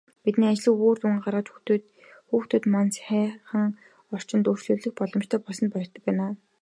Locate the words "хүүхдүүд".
2.29-2.63